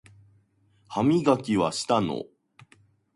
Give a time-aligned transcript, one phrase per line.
[0.87, 2.23] 歯磨きはしたの？